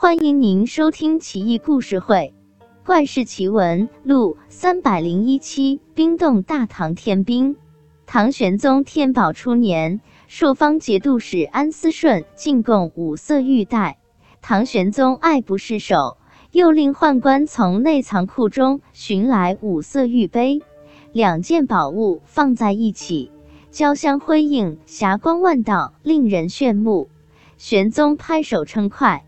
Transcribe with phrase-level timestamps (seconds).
[0.00, 2.32] 欢迎您收听《奇异故事会·
[2.86, 5.80] 怪事奇闻录》三百零一期。
[5.92, 7.56] 冰冻大唐天兵。
[8.06, 13.98] 唐玄宗天宝初年，朔方节度使安思顺进贡五色玉带，
[14.40, 16.16] 唐玄宗爱不释手，
[16.52, 20.60] 又令宦官从内藏库中寻来五色玉杯，
[21.10, 23.32] 两件宝物放在一起。
[23.72, 27.10] 交相辉映，霞光万道，令人炫目。
[27.56, 29.24] 玄宗拍手称快。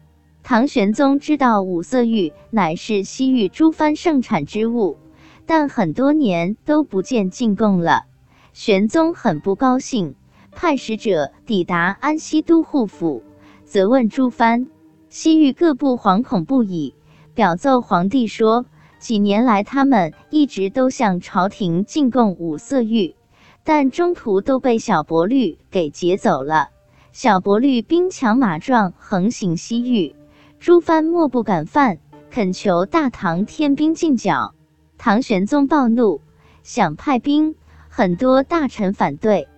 [0.50, 4.98] 唐玄宗知道五色玉乃是西域诸藩盛产之物，
[5.46, 8.06] 但很多年都不见进贡了。
[8.52, 10.16] 玄宗很不高兴，
[10.50, 13.22] 派使者抵达安西都护府，
[13.62, 14.66] 责问诸藩。
[15.08, 16.96] 西域各部惶恐不已，
[17.32, 18.66] 表奏皇帝说，
[18.98, 23.14] 几年来他们一直都向朝廷进贡五色玉。
[23.62, 26.70] 但中途都被小薄绿给劫走了。
[27.12, 30.16] 小薄绿兵强马壮，横行西域，
[30.60, 32.00] 诸藩莫不敢犯，
[32.30, 34.54] 恳求大唐天兵进剿。
[34.98, 36.20] 唐玄宗暴怒，
[36.62, 37.54] 想派兵，
[37.88, 39.48] 很多大臣反对，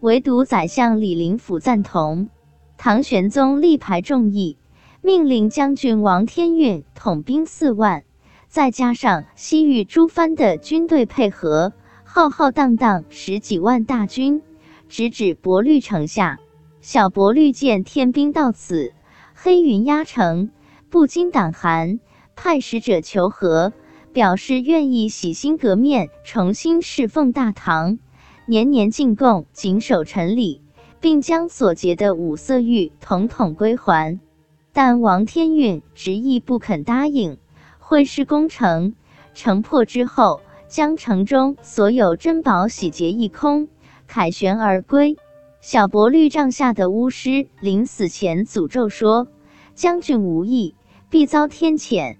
[0.00, 2.28] 唯独宰相李林甫赞同。
[2.76, 4.58] 唐玄宗力排众议，
[5.00, 8.04] 命令将军王天运统兵四万，
[8.46, 11.72] 再加上西域诸藩的军队配合。
[12.04, 14.42] 浩浩荡荡十几万大军，
[14.90, 16.38] 直指博绿城下。
[16.82, 18.92] 小博绿见天兵到此，
[19.42, 20.50] 黑云压城，
[20.90, 21.98] 不禁胆寒，
[22.36, 23.72] 派使者求和，
[24.12, 27.98] 表示愿意洗心革面，重新侍奉大唐，
[28.44, 30.60] 年年进贡，谨守臣礼，
[31.00, 34.20] 并将所劫的五色玉统统归还。
[34.74, 37.38] 但王天运执意不肯答应。
[37.78, 38.94] 会师攻城，
[39.32, 40.42] 城破之后。
[40.68, 43.66] 将城中所有珍宝洗劫一空，
[44.06, 45.16] 凯旋而归。
[45.60, 49.28] 小薄绿帐下的巫师临死前诅咒说
[49.76, 50.74] ：“将军无意，
[51.10, 52.16] 必遭天谴。”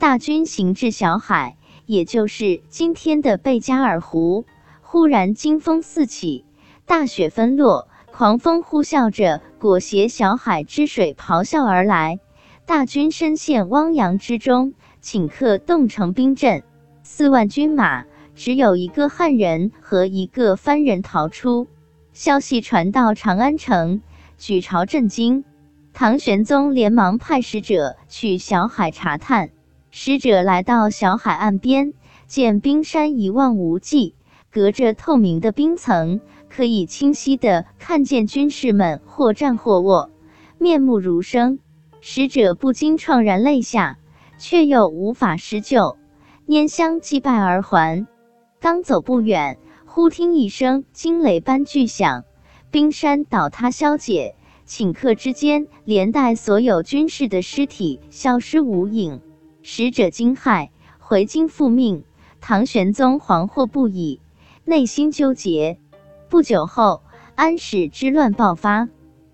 [0.00, 4.44] 大军行至小海，也就是今天的贝加尔湖，
[4.80, 6.44] 忽然惊风四起，
[6.84, 12.18] 大雪纷落，狂风呼啸着裹挟小海之水咆哮而来。
[12.66, 16.64] 大军深陷汪洋之中，顷刻冻成冰阵。
[17.04, 18.04] 四万军马，
[18.34, 21.68] 只有一个汉人和一个番人逃出。
[22.12, 24.02] 消息传到长安城，
[24.36, 25.44] 举朝震惊。
[25.92, 29.50] 唐玄宗连忙派使者去小海查探。
[29.90, 31.94] 使者来到小海岸边，
[32.26, 34.14] 见冰山一望无际，
[34.50, 40.10] 隔着透明的冰层，可以清晰地看见军士们或站或卧，
[40.58, 41.58] 面目如生。
[42.00, 43.98] 使者不禁怆然泪下，
[44.38, 45.96] 却又无法施救。
[46.46, 48.06] 拈香祭拜而还，
[48.60, 49.58] 刚走不远，
[49.92, 52.22] 忽听一声惊雷般巨响，
[52.70, 59.20] 冰山倒塌消解，顷刻之间，连带所有军士的尸体消失无影。
[59.62, 60.68] 使者惊骇，
[61.00, 62.04] 回京复命。
[62.40, 64.20] 唐玄宗惶惑不已，
[64.64, 65.80] 内心纠结。
[66.28, 67.02] 不久后，
[67.34, 68.88] 安史之乱爆发。